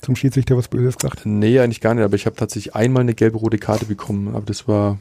[0.00, 1.24] zum Schiedsrichter was Böses gesagt?
[1.24, 4.68] Nee, eigentlich gar nicht, aber ich habe tatsächlich einmal eine gelbe-rote Karte bekommen, aber das
[4.68, 4.98] war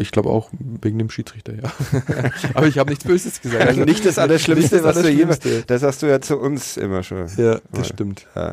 [0.00, 0.48] ich glaube auch
[0.80, 1.72] wegen dem Schiedsrichter, ja.
[2.54, 3.66] Aber ich habe nichts Böses gesagt.
[3.66, 5.40] Also nicht das Allerschlimmste, das was du jemals.
[5.66, 7.26] Das hast du ja zu uns immer schon.
[7.36, 7.84] Ja, das mal.
[7.84, 8.26] stimmt.
[8.36, 8.50] Ja.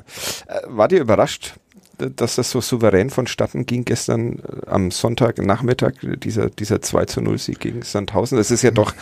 [0.47, 1.53] Äh, war dir überrascht,
[1.99, 7.37] dass das so souverän vonstatten ging gestern äh, am Sonntagnachmittag, dieser, dieser 2 zu 0
[7.37, 8.37] Sieg gegen Sandhausen.
[8.37, 8.93] Das ist ja doch,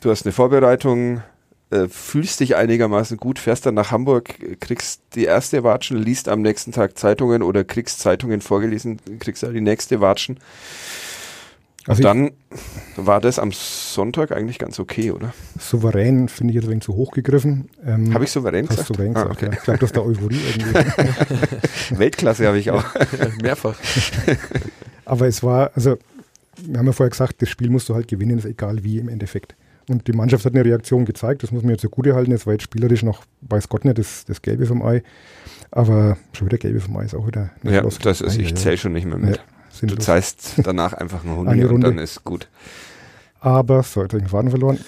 [0.00, 1.22] du hast eine Vorbereitung,
[1.70, 6.42] äh, fühlst dich einigermaßen gut, fährst dann nach Hamburg, kriegst die erste Watschen, liest am
[6.42, 10.38] nächsten Tag Zeitungen oder kriegst Zeitungen vorgelesen, kriegst dann die nächste Watschen.
[11.88, 12.30] Also dann
[12.96, 15.34] war das am Sonntag eigentlich ganz okay, oder?
[15.58, 17.68] Souverän finde ich jetzt ein wenig zu hoch gegriffen.
[17.84, 18.86] Ähm, habe ich souverän gesagt?
[18.86, 19.46] Souverän ah, okay.
[19.46, 19.52] ja.
[19.52, 20.78] Ich glaube, das ist der Euphorie irgendwie.
[21.98, 22.84] Weltklasse habe ich auch.
[23.42, 23.76] Mehrfach.
[25.04, 25.98] Aber es war, also,
[26.56, 29.08] wir haben ja vorher gesagt, das Spiel musst du halt gewinnen, ist egal wie im
[29.08, 29.56] Endeffekt.
[29.88, 32.30] Und die Mannschaft hat eine Reaktion gezeigt, das muss man jetzt zugute halten.
[32.30, 35.02] Es war jetzt spielerisch noch, weiß Gott nicht, das, das Gelbe vom Ei.
[35.72, 37.50] Aber schon wieder Gelbe vom Ei ist auch wieder.
[37.64, 39.36] Ja, das ist, ich zähle schon nicht mehr mit.
[39.36, 39.42] Ja.
[39.80, 42.48] Du zeigst danach einfach eine Runde, und dann ist gut.
[43.40, 44.78] Aber, so, jetzt den Faden verloren.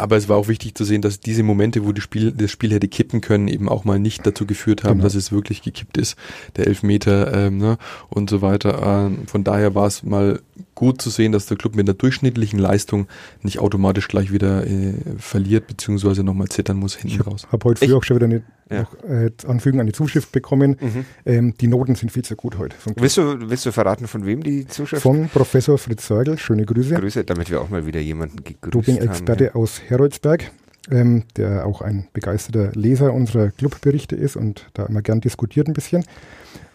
[0.00, 2.72] Aber es war auch wichtig zu sehen, dass diese Momente, wo das Spiel, das Spiel
[2.72, 5.04] hätte kippen können, eben auch mal nicht dazu geführt haben, genau.
[5.04, 6.16] dass es wirklich gekippt ist,
[6.56, 7.76] der Elfmeter ähm, ne,
[8.08, 8.80] und so weiter.
[8.82, 10.40] Ähm, von daher war es mal
[10.74, 13.06] gut zu sehen, dass der Club mit einer durchschnittlichen Leistung
[13.42, 17.42] nicht automatisch gleich wieder äh, verliert, beziehungsweise nochmal zittern muss hinten ich raus.
[17.46, 18.80] Ich habe heute früh auch schon wieder eine ja.
[18.80, 20.76] noch, äh, Anfügung an die Zuschrift bekommen.
[20.80, 21.04] Mhm.
[21.26, 22.76] Ähm, die Noten sind viel zu gut heute.
[22.96, 25.02] Willst du, willst du verraten, von wem die Zuschrift?
[25.02, 26.38] Von Professor Fritz Seugel.
[26.38, 26.94] Schöne Grüße.
[26.94, 29.54] Grüße, damit wir auch mal wieder jemanden gegrüßt Doping-Experte ja.
[29.54, 30.50] aus Heroldsberg.
[30.90, 35.74] Ähm, der auch ein begeisterter Leser unserer Clubberichte ist und da immer gern diskutiert ein
[35.74, 36.04] bisschen.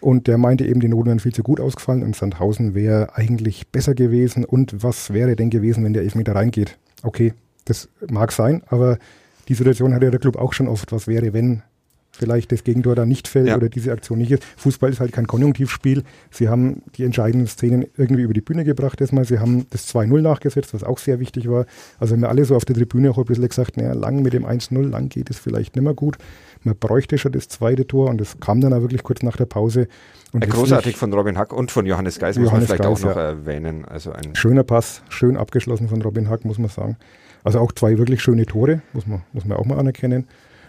[0.06, 3.70] Und der meinte eben, die Noten wären viel zu gut ausgefallen und Sandhausen wäre eigentlich
[3.70, 4.46] besser gewesen.
[4.46, 6.78] Und was wäre denn gewesen, wenn der Elfmeter reingeht?
[7.02, 7.34] Okay,
[7.66, 9.00] das mag sein, aber
[9.48, 10.92] die Situation hatte ja der Club auch schon oft.
[10.92, 11.64] Was wäre, wenn
[12.12, 13.56] vielleicht das Gegentor da nicht fällt ja.
[13.56, 14.44] oder diese Aktion nicht ist.
[14.58, 16.04] Fußball ist halt kein Konjunktivspiel.
[16.32, 19.26] Sie haben die entscheidenden Szenen irgendwie über die Bühne gebracht erstmal.
[19.26, 21.66] Sie haben das 2-0 nachgesetzt, was auch sehr wichtig war.
[22.00, 24.34] Also haben wir alle so auf der Tribüne auch ein bisschen gesagt, naja, lang mit
[24.34, 26.18] dem 1-0, lang geht es vielleicht nicht mehr gut.
[26.66, 29.46] Man bräuchte schon das zweite Tor und das kam dann auch wirklich kurz nach der
[29.46, 29.88] Pause.
[30.34, 33.16] Und großartig von Robin Hack und von Johannes Geis, muss man vielleicht Geis, auch noch
[33.16, 33.22] ja.
[33.22, 33.86] erwähnen.
[33.86, 36.98] Also ein Schöner Pass, schön abgeschlossen von Robin Hack, muss man sagen.
[37.44, 40.28] Also auch zwei wirklich schöne Tore, muss man, muss man auch mal anerkennen.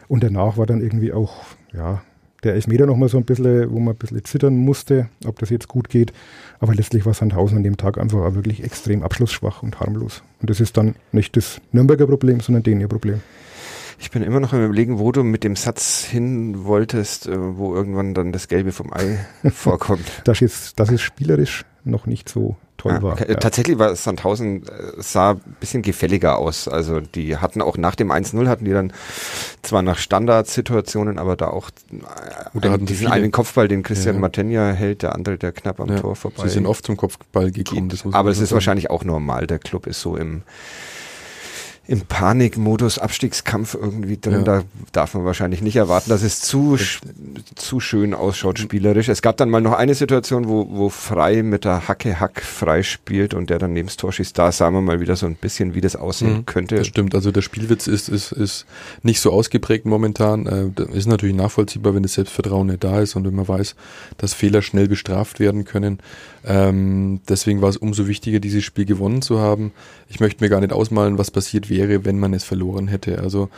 [0.09, 2.03] Und danach war dann irgendwie auch, ja,
[2.45, 5.69] der Elfmeter nochmal so ein bisschen, wo man ein bisschen zittern musste, ob das jetzt
[5.69, 6.13] gut geht.
[6.61, 10.23] Aber letztlich war Sandhausen an dem Tag einfach auch wirklich extrem abschlussschwach und harmlos.
[10.41, 13.21] Und das ist dann nicht das Nürnberger Problem, sondern den ihr Problem.
[13.99, 17.75] Ich bin immer noch im Überlegen, wo du mit dem Satz hin wolltest, äh, wo
[17.75, 19.19] irgendwann dann das Gelbe vom Ei
[19.51, 20.05] vorkommt.
[20.25, 23.13] Das ist, das ist spielerisch noch nicht so toll Ah, war.
[23.13, 23.27] okay.
[23.29, 23.37] Ja.
[23.37, 26.69] Tatsächlich war Sandhausen äh, sah ein bisschen gefälliger aus.
[26.69, 28.93] Also die hatten auch nach dem 1-0 hatten die dann
[29.63, 31.97] zwar nach Standardsituationen, aber da auch äh,
[32.57, 33.13] Oder hatten einen, diesen viele.
[33.13, 34.21] einen Kopfball, den Christian Ja.
[34.21, 36.43] Martenja hält, der andere, der knapp am Ja, Tor vorbei.
[36.43, 37.91] Sie sind oft zum Kopfball gekommen.
[38.13, 38.57] aber es ist sagen.
[38.57, 39.47] wahrscheinlich auch normal.
[39.47, 40.43] Der Club ist so im
[41.88, 44.38] im Panikmodus Abstiegskampf irgendwie drin.
[44.38, 44.42] Ja.
[44.42, 46.77] Da darf man wahrscheinlich nicht erwarten, dass es zu,
[47.55, 49.09] zu schön ausschaut spielerisch.
[49.09, 52.83] Es gab dann mal noch eine Situation, wo, wo Frei mit der Hacke Hack frei
[52.83, 54.37] spielt und der dann neben das Tor schießt.
[54.37, 56.77] Da sahen wir mal wieder so ein bisschen, wie das aussehen Mhm, könnte.
[56.77, 58.66] Das stimmt, also der Spielwitz ist, ist, ist
[59.03, 60.46] nicht so ausgeprägt momentan.
[60.46, 63.77] Äh, ist natürlich nachvollziehbar, wenn das Selbstvertrauen nicht da ist und wenn man weiß,
[64.16, 66.01] dass Fehler schnell bestraft werden können.
[66.44, 69.72] Ähm, deswegen war es umso wichtiger, dieses Spiel gewonnen zu haben.
[70.09, 73.19] Ich möchte mir gar nicht ausmalen, was passiert wäre, wenn man es verloren hätte.
[73.19, 73.49] Also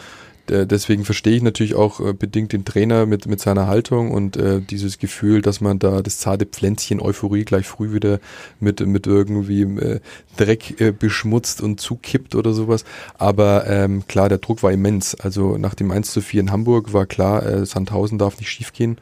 [0.48, 4.60] deswegen verstehe ich natürlich auch äh, bedingt den Trainer mit, mit seiner Haltung und äh,
[4.60, 8.18] dieses Gefühl, dass man da das zarte Pflänzchen Euphorie gleich früh wieder
[8.60, 10.00] mit, mit irgendwie äh,
[10.36, 12.84] Dreck äh, beschmutzt und zukippt oder sowas.
[13.18, 15.14] Aber ähm, klar, der Druck war immens.
[15.14, 18.98] Also nach dem 1 zu 4 in Hamburg war klar, äh, Sandhausen darf nicht schiefgehen,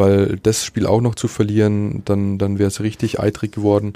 [0.00, 3.92] weil das Spiel auch noch zu verlieren, dann, dann wäre es richtig eitrig geworden.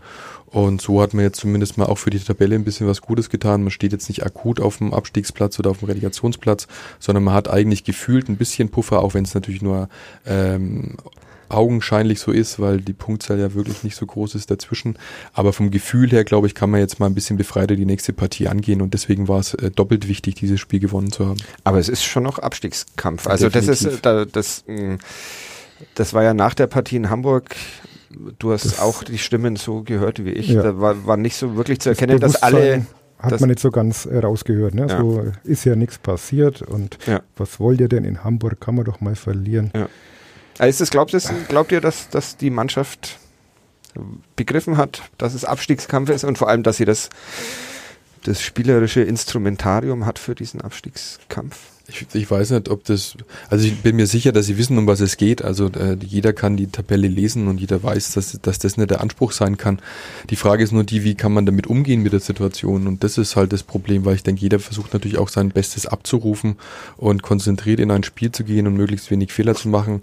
[0.46, 3.28] Und so hat man jetzt zumindest mal auch für die Tabelle ein bisschen was Gutes
[3.28, 3.62] getan.
[3.62, 6.68] Man steht jetzt nicht akut auf dem Abstiegsplatz oder auf dem Relegationsplatz,
[7.00, 9.88] sondern man hat eigentlich gefühlt ein bisschen Puffer, auch wenn es natürlich nur
[10.24, 10.96] ähm,
[11.48, 14.96] augenscheinlich so ist, weil die Punktzahl ja wirklich nicht so groß ist dazwischen.
[15.32, 18.12] Aber vom Gefühl her, glaube ich, kann man jetzt mal ein bisschen befreiter die nächste
[18.12, 21.38] Partie angehen und deswegen war es äh, doppelt wichtig, dieses Spiel gewonnen zu haben.
[21.64, 23.26] Aber es ist schon noch Abstiegskampf.
[23.26, 23.98] Also das ist Definitiv.
[23.98, 24.98] äh, da, das, mh,
[25.94, 27.54] das war ja nach der Partie in Hamburg.
[28.38, 30.48] Du hast Das- auch die Stimmen so gehört wie ich.
[30.48, 30.62] Ja.
[30.62, 32.86] Da war, war nicht so wirklich zu erkennen, dass alle.
[33.18, 34.74] Hat das- man nicht so ganz äh, rausgehört.
[34.74, 34.86] Ne?
[34.88, 34.98] Ja.
[34.98, 37.22] So ist ja nichts passiert und Ja.
[37.36, 38.60] was wollt ihr denn in Hamburg?
[38.60, 39.70] Kann man doch mal verlieren.
[40.58, 43.18] Also ist das, glaubt, ihr, glaubt ihr, dass, dass die Mannschaft
[44.36, 47.08] begriffen hat, dass es Abstiegskampf ist und vor allem, dass sie das,
[48.24, 51.56] das spielerische Instrumentarium hat für diesen Abstiegskampf?
[51.86, 53.14] Ich, ich weiß nicht, ob das,
[53.50, 55.42] also ich bin mir sicher, dass sie wissen, um was es geht.
[55.44, 59.02] Also äh, jeder kann die Tabelle lesen und jeder weiß, dass, dass das nicht der
[59.02, 59.80] Anspruch sein kann.
[60.30, 62.86] Die Frage ist nur die, wie kann man damit umgehen mit der Situation?
[62.86, 65.84] Und das ist halt das Problem, weil ich denke, jeder versucht natürlich auch sein Bestes
[65.84, 66.56] abzurufen
[66.96, 70.00] und konzentriert in ein Spiel zu gehen und möglichst wenig Fehler zu machen.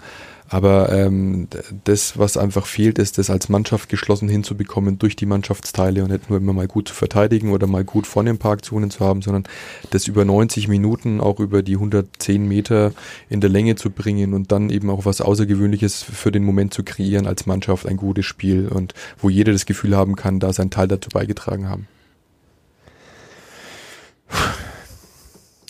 [0.51, 1.47] Aber ähm,
[1.85, 6.29] das, was einfach fehlt, ist, das als Mannschaft geschlossen hinzubekommen durch die Mannschaftsteile und nicht
[6.29, 9.45] nur immer mal gut zu verteidigen oder mal gut vorne ein paar zu haben, sondern
[9.91, 12.91] das über 90 Minuten auch über die 110 Meter
[13.29, 16.83] in der Länge zu bringen und dann eben auch was Außergewöhnliches für den Moment zu
[16.83, 20.69] kreieren als Mannschaft, ein gutes Spiel und wo jeder das Gefühl haben kann, da seinen
[20.69, 21.87] Teil dazu beigetragen haben.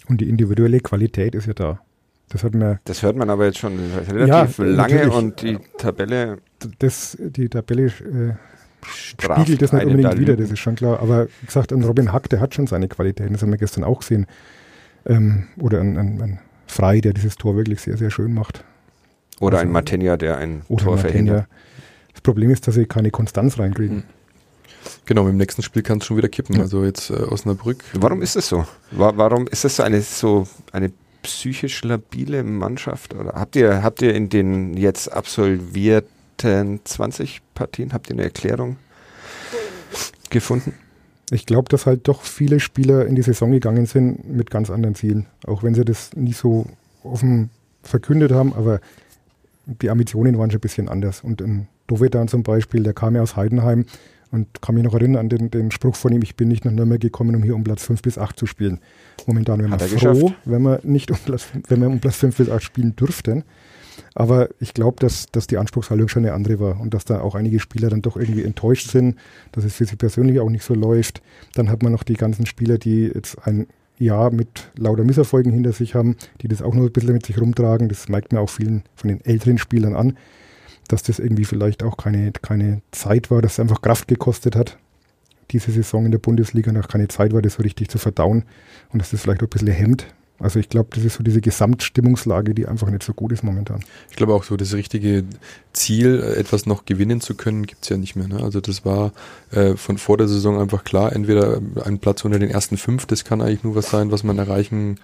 [0.08, 1.82] Und die individuelle Qualität ist ja da.
[2.32, 3.78] Das hat man, Das hört man aber jetzt schon
[4.10, 6.38] relativ Ja, lange und die Tabelle
[6.80, 8.34] das, die Tabelle äh,
[8.96, 11.00] spiegelt das nicht unbedingt wieder, das ist schon klar.
[11.02, 13.84] Aber wie gesagt, ein Robin Hack, der hat schon seine Qualitäten, das haben wir gestern
[13.84, 14.28] auch gesehen.
[15.06, 18.64] Ähm, oder ein, ein, ein Frei, der dieses Tor wirklich sehr, sehr schön macht.
[19.40, 21.48] Oder ein Also- Matenja, der ein Oder Tor verhindert.
[22.14, 23.98] Das Problem ist, dass sie keine Konstanz reinkriegen.
[23.98, 24.04] Mhm.
[25.06, 26.56] Genau, im nächsten Spiel kann es schon wieder kippen.
[26.56, 26.62] Ja.
[26.62, 27.84] Also jetzt äh, Osnabrück.
[27.94, 28.66] Warum ist das so?
[28.92, 30.92] Wa- Warum ist das so eine so eine
[31.24, 33.14] psychisch labile Mannschaft?
[33.14, 38.78] Oder habt ihr habt ihr in den jetzt absolvierten 20 Partien habt ihr eine Erklärung
[40.30, 40.74] gefunden?
[41.32, 44.96] Ich glaube, dass halt doch viele Spieler in die Saison gegangen sind mit ganz anderen
[44.96, 45.28] Zielen.
[45.48, 46.66] Auch wenn sie das nie so
[47.04, 47.50] offen
[47.84, 48.82] verkündet haben, aber
[49.66, 51.22] die Ambitionen waren schon ein bisschen anders.
[51.22, 53.86] Und ein Dovedan zum Beispiel, der kam ja aus Heidenheim
[54.32, 56.72] und kann mich noch erinnern an den, den Spruch von ihm, ich bin nicht nach
[56.72, 58.80] Nürnberg gekommen, um hier um Platz 5 bis 8 zu spielen.
[59.28, 60.36] Momentan Hat er froh, geschafft.
[60.46, 63.44] wenn wir nicht um Platz, wenn wir um Platz 5 bis 8 spielen dürften.
[64.16, 67.36] Aber ich glaube, dass, dass die Anspruchshaltung schon eine andere war und dass da auch
[67.36, 69.16] einige Spieler dann doch irgendwie enttäuscht sind,
[69.52, 71.22] dass es für sie persönlich auch nicht so läuft.
[71.56, 73.68] Dann hat man noch die ganzen Spieler, die jetzt ein
[74.00, 77.40] Jahr mit lauter Misserfolgen hinter sich haben, die das auch noch ein bisschen mit sich
[77.40, 77.88] rumtragen.
[77.88, 80.18] Das merkt man auch vielen von den älteren Spielern an,
[80.92, 84.78] dass das irgendwie vielleicht auch keine, keine Zeit war, dass es einfach Kraft gekostet hat,
[85.52, 88.44] diese Saison in der Bundesliga noch keine Zeit war, das so richtig zu verdauen
[88.92, 90.08] und dass das vielleicht auch ein bisschen hemmt.
[90.40, 93.82] Also ich glaube, das ist so diese Gesamtstimmungslage, die einfach nicht so gut ist momentan.
[94.10, 95.24] Ich glaube auch so, das richtige
[95.72, 98.28] Ziel, äh, etwas noch gewinnen zu können, gibt's ja nicht mehr.
[98.28, 98.42] Ne?
[98.42, 99.12] Also das war
[99.52, 103.24] äh, von vor der Saison einfach klar, entweder ein Platz unter den ersten fünf, das
[103.24, 105.00] kann eigentlich nur was sein, was man erreichen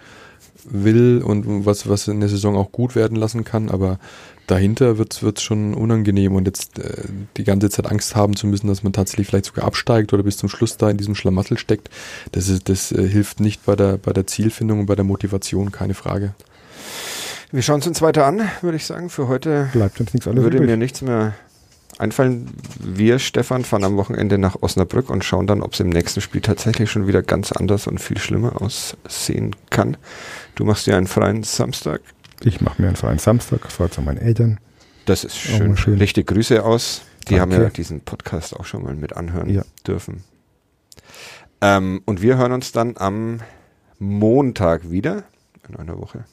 [0.65, 4.00] will und was, was in der Saison auch gut werden lassen kann, aber
[4.48, 7.04] dahinter wird es schon unangenehm und jetzt äh,
[7.36, 10.38] die ganze Zeit Angst haben zu müssen, dass man tatsächlich vielleicht sogar absteigt oder bis
[10.38, 11.90] zum Schluss da in diesem Schlamassel steckt,
[12.32, 15.72] das, ist, das äh, hilft nicht bei der, bei der Zielfindung und bei der Motivation,
[15.72, 16.34] keine Frage.
[17.52, 19.10] Wir schauen es uns weiter an, würde ich sagen.
[19.10, 20.70] Für heute Bleibt uns nichts anderes würde übrig.
[20.70, 21.34] mir nichts mehr
[21.98, 22.50] einfallen.
[22.80, 26.42] Wir, Stefan, fahren am Wochenende nach Osnabrück und schauen dann, ob es im nächsten Spiel
[26.42, 29.98] tatsächlich schon wieder ganz anders und viel schlimmer aussehen kann.
[30.56, 32.02] Du machst dir einen freien Samstag.
[32.43, 34.60] Ich mache mir einen freien Samstag, fahre zu meinen Eltern.
[35.06, 35.78] Das ist schön.
[35.78, 35.97] schön.
[35.97, 37.02] Richte Grüße aus.
[37.30, 37.56] Die Danke.
[37.56, 39.63] haben ja diesen Podcast auch schon mal mit anhören Ja.
[39.86, 40.23] dürfen.
[41.62, 43.39] Ähm, und wir hören uns dann am
[44.00, 45.23] Montag wieder
[45.67, 46.26] in einer Woche.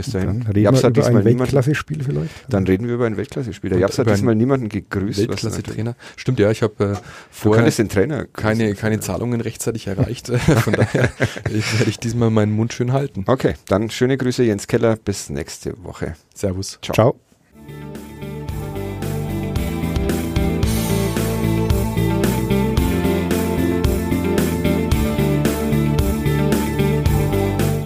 [0.00, 0.40] Bis dahin.
[0.40, 2.30] Dann reden wir über diesmal ein niemanden, Weltklasse-Spiel vielleicht.
[2.48, 3.74] dann reden wir über ein Weltklasse-Spieler.
[3.74, 5.28] Und Jabs hat diesmal niemanden gegrüßt.
[5.28, 5.94] Weltklasse-Trainer.
[6.16, 6.96] Stimmt, ja, ich habe äh,
[7.30, 10.28] vorher den Trainer keine, keine Zahlungen rechtzeitig erreicht.
[10.38, 11.10] Von daher
[11.50, 13.24] ich, werde ich diesmal meinen Mund schön halten.
[13.26, 14.96] Okay, dann schöne Grüße Jens Keller.
[14.96, 16.14] Bis nächste Woche.
[16.34, 16.78] Servus.
[16.80, 16.94] Ciao.
[16.94, 17.20] Ciao.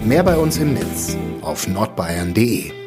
[0.05, 2.84] Mehr bei uns im Netz auf nordbayern.de.